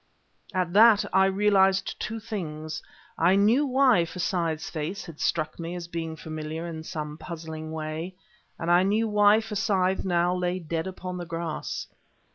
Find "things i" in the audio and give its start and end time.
2.19-3.35